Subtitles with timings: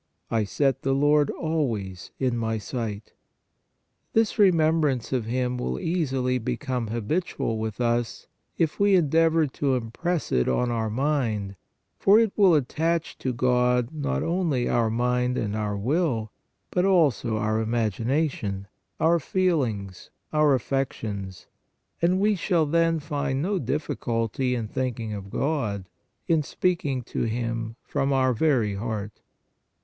[0.31, 3.13] "I set the Lord always in my sight."
[4.13, 8.25] This remembrance of Him will easily become habitual with us,
[8.57, 11.55] if we endeavor to impress it on our mind,
[11.99, 16.31] for it will attach to God not only our mind and our will,
[16.71, 18.65] but also our imagination,
[18.99, 21.45] our feelings, our affections,
[22.01, 25.85] and we shall then find no difficulty in thinking of God,
[26.27, 29.21] in speaking to Him from our very heart.